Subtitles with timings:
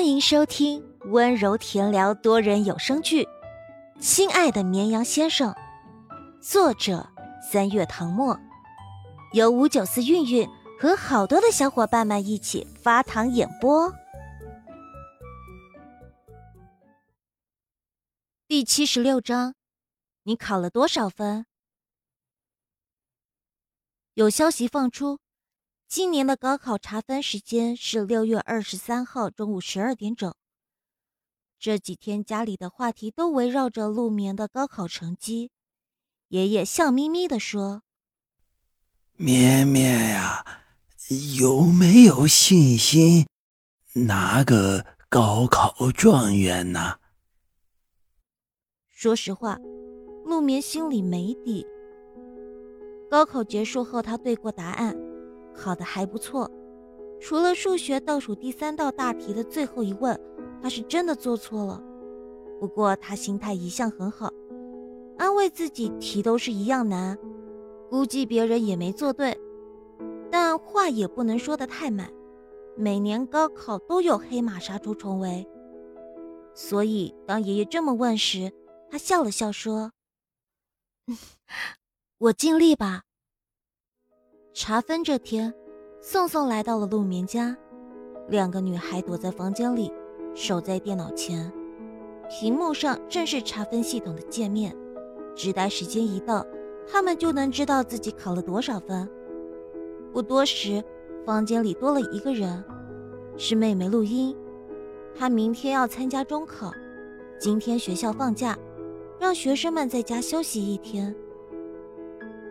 [0.00, 3.22] 欢迎收听温柔甜聊多人有声剧
[4.00, 5.52] 《亲爱的绵羊先生》，
[6.40, 7.06] 作者
[7.52, 8.40] 三月唐末，
[9.34, 10.48] 由五九四韵韵
[10.80, 13.92] 和好多的小伙伴们一起发糖演播。
[18.48, 19.54] 第七十六章，
[20.22, 21.44] 你考了多少分？
[24.14, 25.19] 有消息放出。
[25.90, 30.32] 今年的高考查分时间是六月二十三号中午十二点整。
[31.58, 35.50] 这几天家里的话题都围绕着陆眠的高考成绩。
[36.28, 37.82] 爷爷笑眯眯地说
[39.18, 40.62] ：“绵绵呀，
[41.40, 43.26] 有没有信心
[43.94, 47.00] 拿个高考状元呢？”
[48.86, 49.58] 说实话，
[50.24, 51.66] 陆眠心里没底。
[53.10, 54.96] 高考结束后，他对过答案。
[55.54, 56.50] 考的还不错，
[57.20, 60.18] 除了数学倒数第三道大题的最后一问，
[60.62, 61.82] 他是真的做错了。
[62.58, 64.30] 不过他心态一向很好，
[65.18, 67.18] 安慰自己题都是一样难，
[67.88, 69.38] 估计别人也没做对。
[70.30, 72.10] 但话也不能说的太满，
[72.76, 75.46] 每年高考都有黑马杀出重围。
[76.54, 78.52] 所以当爷爷这么问时，
[78.90, 79.92] 他笑了笑说
[82.18, 83.02] ：“我尽力吧。”
[84.52, 85.54] 查分这天，
[86.00, 87.56] 宋宋来到了陆眠家，
[88.28, 89.92] 两个女孩躲在房间里，
[90.34, 91.50] 守在电脑前，
[92.28, 94.76] 屏幕上正是查分系统的界面，
[95.36, 96.44] 只待时间一到，
[96.90, 99.08] 她们就能知道自己考了多少分。
[100.12, 100.82] 不多时，
[101.24, 102.62] 房间里多了一个人，
[103.36, 104.36] 是妹妹陆音，
[105.14, 106.72] 她明天要参加中考，
[107.38, 108.58] 今天学校放假，
[109.20, 111.14] 让学生们在家休息一天。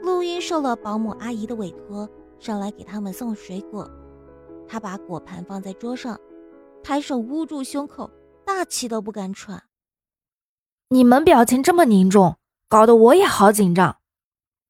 [0.02, 3.89] 陆英受了保姆阿姨的委托，上来给他们送水果。
[4.67, 6.19] 他把果盘放在桌上，
[6.83, 8.09] 抬手捂住胸口，
[8.45, 9.64] 大气都不敢喘。
[10.90, 12.38] 你们表情这么凝重，
[12.68, 13.97] 搞得我也好紧张。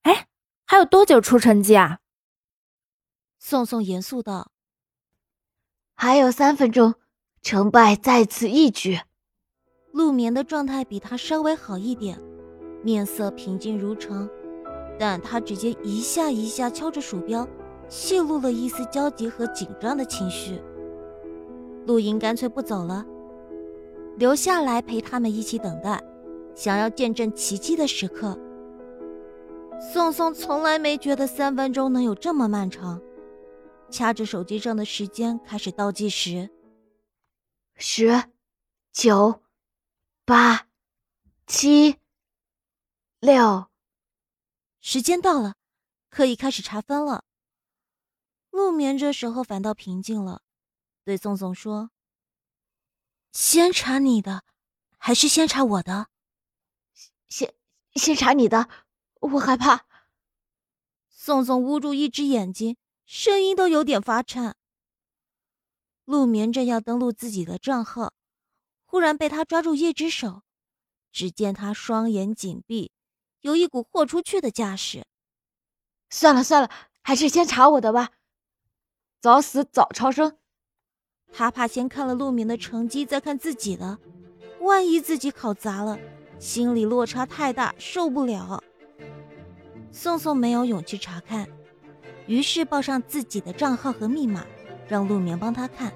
[0.01, 0.27] 哎，
[0.65, 1.99] 还有多久出成绩啊？
[3.37, 4.51] 宋宋严肃道
[5.95, 6.95] ：“还有三分钟，
[7.41, 8.99] 成败在此一举。”
[9.93, 12.21] 陆眠的状态比他稍微好一点，
[12.83, 14.29] 面色平静如常。
[14.99, 17.47] 但他直接一下一下敲着鼠标，
[17.87, 20.61] 泄露了一丝焦急和紧张的情绪。
[21.87, 23.05] 陆莹干脆不走了，
[24.17, 26.03] 留下来陪他们一起等待，
[26.53, 28.37] 想要见证奇迹的时刻。
[29.79, 33.01] 宋宋从来没觉得三分钟能有这么漫长，
[33.89, 36.49] 掐着手机上的时间开始倒计时：
[37.75, 38.21] 十、
[38.91, 39.39] 九、
[40.25, 40.67] 八、
[41.47, 41.95] 七、
[43.21, 43.68] 六。
[44.81, 45.55] 时间到了，
[46.09, 47.25] 可以开始查分了。
[48.49, 50.41] 陆眠这时候反倒平静了，
[51.03, 51.91] 对宋宋说
[53.31, 54.43] ：“先查你的，
[54.97, 56.07] 还是先查我的？
[57.27, 57.53] 先
[57.93, 58.69] 先查你的，
[59.21, 59.85] 我害怕。”
[61.09, 64.55] 宋宋捂住一只眼睛，声音都有点发颤。
[66.05, 68.13] 陆眠正要登录自己的账号，
[68.85, 70.41] 忽然被他抓住一只手，
[71.11, 72.91] 只见他双眼紧闭。
[73.41, 75.05] 有一股豁出去的架势。
[76.09, 76.69] 算了算了，
[77.01, 78.09] 还是先查我的吧。
[79.21, 80.37] 早死早超生。
[81.31, 83.99] 他怕先看了陆眠的成绩，再看自己的，
[84.61, 85.99] 万一自己考砸了，
[86.39, 88.63] 心理落差太大，受不了。
[89.91, 91.47] 宋宋没有勇气查看，
[92.25, 94.45] 于是报上自己的账号和密码，
[94.87, 95.93] 让陆明帮他看。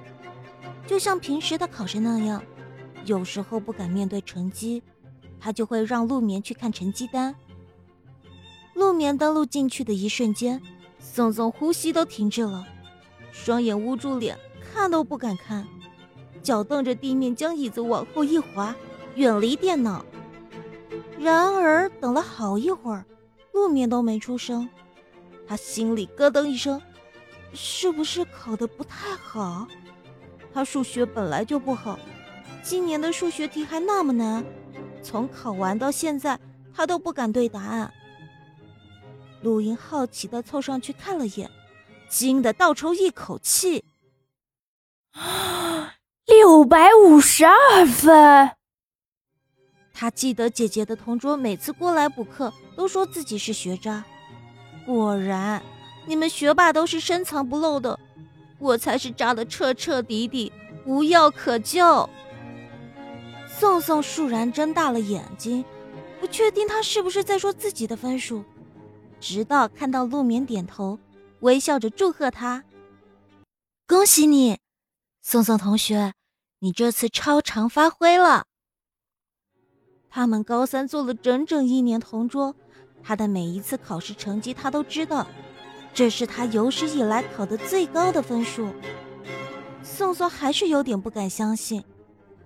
[0.85, 2.43] 就像平时的考试那样，
[3.05, 4.83] 有时候不敢面对成绩。
[5.43, 7.35] 他就会让陆眠去看成绩单。
[8.73, 10.61] 陆眠登录进去的一瞬间，
[10.99, 12.65] 宋宋呼吸都停滞了，
[13.33, 15.67] 双眼捂住脸，看都不敢看，
[16.41, 18.73] 脚蹬着地面，将椅子往后一滑，
[19.15, 20.05] 远离电脑。
[21.19, 23.05] 然而等了好一会儿，
[23.51, 24.69] 陆眠都没出声，
[25.45, 26.81] 他心里咯噔一声，
[27.53, 29.67] 是不是考得不太好？
[30.53, 31.99] 他数学本来就不好，
[32.63, 34.45] 今年的数学题还那么难。
[35.03, 36.39] 从考完到现在，
[36.73, 37.93] 他都不敢对答案。
[39.41, 41.51] 陆英好奇的凑上去看了眼，
[42.09, 43.83] 惊得倒抽一口气
[46.25, 48.51] ：“六百五十二分！”
[49.93, 54.03] 他记得姐姐的同桌每次过来补课，都说自己是学渣。
[54.85, 55.61] 果然，
[56.07, 57.99] 你们学霸都是深藏不露的，
[58.59, 60.51] 我才是渣的彻彻底底，
[60.85, 62.09] 无药可救。
[63.63, 65.63] 宋宋倏然睁大了眼睛，
[66.19, 68.43] 不确定他是不是在说自己的分数，
[69.21, 70.99] 直到看到陆眠点头，
[71.39, 72.65] 微笑着祝贺他
[73.87, 74.59] ：“恭喜你，
[75.21, 76.11] 宋宋同学，
[76.59, 78.47] 你这次超常发挥了。”
[80.11, 82.53] 他们高三做了整整一年同桌，
[83.01, 85.25] 他的每一次考试成绩他都知道，
[85.93, 88.73] 这是他有史以来考的最高的分数。
[89.81, 91.81] 宋宋还是有点不敢相信，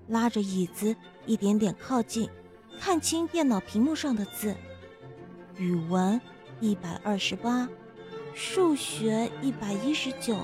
[0.08, 0.96] 拉着椅子
[1.26, 2.30] 一点点靠近，
[2.80, 4.56] 看清电脑屏幕上的字：
[5.58, 6.20] 语文
[6.60, 7.68] 一百二十八，
[8.34, 10.38] 数学一百一十九，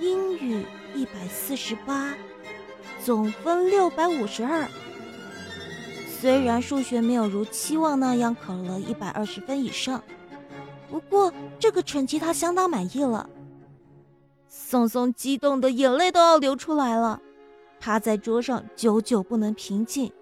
[0.00, 0.64] 英语
[0.94, 2.14] 一百四十八，
[3.02, 4.68] 总分六百五十二。
[6.20, 10.02] 虽然数学没有如期望那样考了一百二十分以上，
[10.90, 13.28] 不过这个成绩他相当满意了。
[14.48, 17.20] 宋宋激动的眼泪都要流出来了，
[17.82, 20.12] 趴在桌上久久不能平静，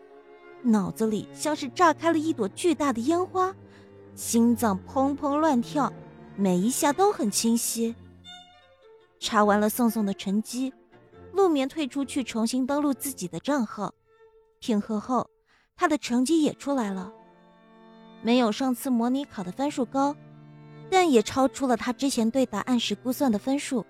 [0.62, 3.54] 脑子里像是炸开了一朵巨大的烟花，
[4.14, 5.92] 心脏砰砰乱跳，
[6.36, 7.94] 每一下都很清晰。
[9.18, 10.72] 查完了宋宋的成绩，
[11.34, 13.92] 陆眠退出去重新登录自己的账号，
[14.58, 15.28] 片刻后。
[15.76, 17.12] 他的成绩也出来了，
[18.22, 20.16] 没有上次模拟考的分数高，
[20.90, 23.84] 但也超出了他之前对答案时估算的分数。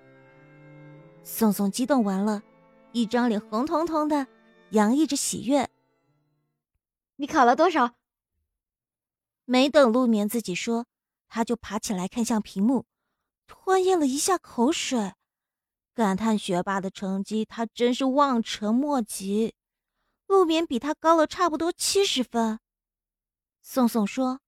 [1.23, 2.43] 宋宋激动完了，
[2.93, 4.27] 一张脸红彤彤的，
[4.71, 5.71] 洋溢着喜悦。
[7.17, 7.95] 你考了多少？
[9.45, 10.87] 没等陆眠自己说，
[11.29, 12.87] 他就爬起来看向屏幕，
[13.47, 15.15] 吞咽了一下口水，
[15.95, 19.55] 感叹学霸的成绩他真是望尘莫及。
[20.27, 22.61] 陆眠比他高了差不多七十分。
[23.63, 24.41] 宋宋说：“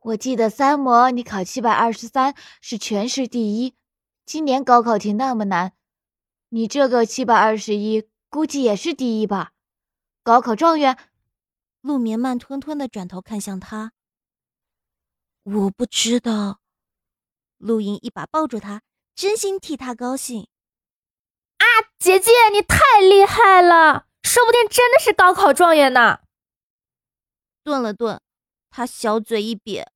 [0.00, 3.74] 我记得三模你考七百二十三是全市第一。
[4.24, 5.74] 今年高考题那么难，
[6.50, 9.52] 你这个七百二十一估计也是第一吧？
[10.22, 10.98] 高考状元。”
[11.80, 13.92] 陆眠慢吞吞的转头看向他
[15.44, 16.60] ：“我不知道。”
[17.58, 18.82] 陆莹一把抱住他，
[19.14, 20.48] 真心替他高兴。
[21.58, 21.64] 啊，
[21.98, 24.06] 姐姐你太厉害了！
[24.22, 26.20] 说不定真的是高考状元呢。
[27.62, 28.20] 顿了顿，
[28.70, 29.86] 他小嘴一瘪：“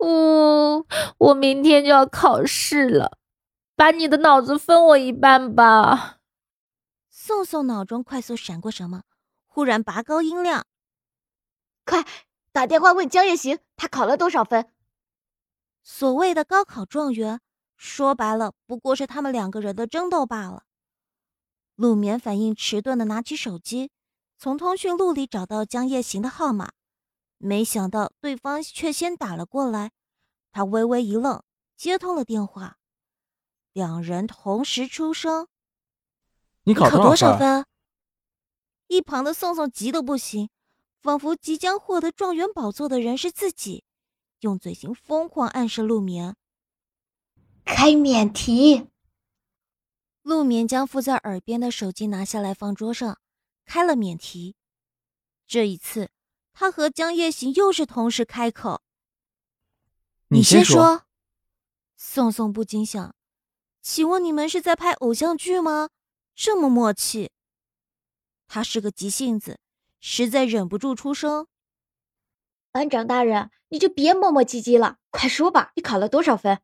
[0.00, 0.86] 呜，
[1.18, 3.18] 我明天就要考试了，
[3.76, 6.18] 把你的脑子分我一半吧。”
[7.08, 9.02] 宋宋脑中快速闪过什么，
[9.46, 10.66] 忽然拔高音量
[11.84, 12.04] ：“快
[12.52, 14.70] 打电话问江夜行，他考了多少分？”
[15.82, 17.40] 所谓的高考状元，
[17.76, 20.64] 说白了不过是他们两个人的争斗罢了。
[21.74, 23.90] 陆眠反应迟钝的拿起手机，
[24.38, 26.72] 从通讯录里找到江夜行的号码，
[27.38, 29.92] 没想到对方却先打了过来。
[30.52, 31.42] 他微微一愣，
[31.76, 32.78] 接通了电话。
[33.76, 35.48] 两人同时出声
[36.64, 37.66] ：“你考多少分？”
[38.88, 40.48] 一旁的宋宋急得不行，
[41.02, 43.84] 仿佛即将获得状元宝座的人是自己，
[44.40, 46.36] 用嘴型疯狂暗示陆眠
[47.66, 48.88] ：“开免提。”
[50.24, 53.18] 陆眠将附在耳边的手机拿下来，放桌上，
[53.66, 54.56] 开了免提。
[55.46, 56.10] 这一次，
[56.54, 58.80] 他和江夜行又是同时开口
[60.28, 61.02] ：“你先说。”
[61.98, 63.14] 宋宋不禁想
[63.88, 65.90] ：“请问你们是在拍偶像剧吗？
[66.34, 67.30] 这么默契。”
[68.48, 69.60] 他是个急性子，
[70.00, 71.46] 实在忍不住出声
[72.72, 76.60] ：“班长大人，你就别磨磨唧唧了，快说吧，你考了多少分？”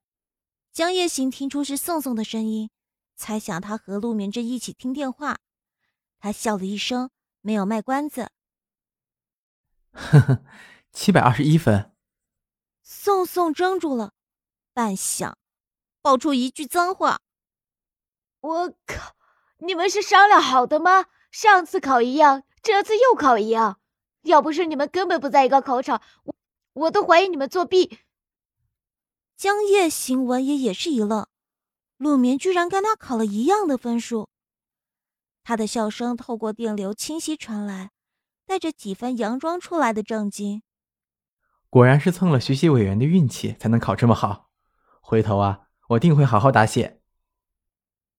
[0.74, 2.70] 江夜行听出是宋宋的声音。
[3.14, 5.38] 猜想他和陆明正一起听电话，
[6.18, 7.08] 他笑了一声，
[7.40, 8.32] 没有卖关子。
[9.92, 10.44] 呵呵，
[10.90, 11.94] 七百二十一分。
[12.82, 14.12] 宋宋怔住了，
[14.72, 15.34] 半晌，
[16.02, 17.20] 爆出一句脏话
[18.42, 19.14] ：“我靠！
[19.58, 21.06] 你们是商量好的吗？
[21.30, 23.78] 上次考一样，这次又考一样。
[24.22, 26.34] 要不是你们根本不在一个考场，我
[26.74, 28.00] 我都怀疑你们作弊。”
[29.36, 31.26] 江夜行闻言也是一愣。
[31.96, 34.28] 陆眠居然跟他考了一样的分数，
[35.44, 37.92] 他的笑声透过电流清晰传来，
[38.44, 40.62] 带着几分佯装出来的震惊。
[41.70, 44.50] 果然是蹭了学习委员的运气，才能考这么好。
[45.00, 47.00] 回头啊，我定会好好答谢。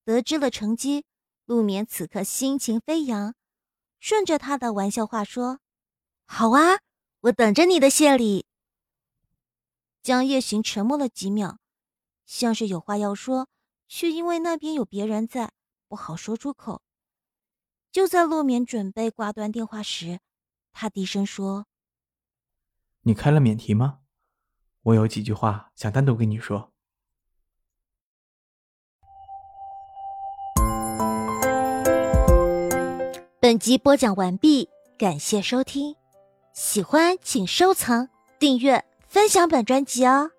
[0.04, 1.06] 得知了成绩，
[1.46, 3.36] 陆眠此刻心情飞扬，
[4.00, 5.60] 顺着他的玩笑话说
[6.26, 6.80] ：“好啊，
[7.22, 8.46] 我等着你的谢礼。”
[10.04, 11.60] 江夜行沉默了几秒，
[12.26, 13.48] 像是有话要说。
[13.96, 15.52] 却因为那边有别人在，
[15.88, 16.82] 不好说出口。
[17.92, 20.20] 就在陆眠准备挂断电话时，
[20.72, 21.68] 他低声说
[23.06, 24.00] ：“你开了免提吗？
[24.82, 26.73] 我有几句话想单独跟你说。”
[33.44, 35.98] 本集播讲完毕，感谢收听，
[36.54, 38.08] 喜欢请收藏、
[38.40, 40.32] 订阅、分享本专辑哦。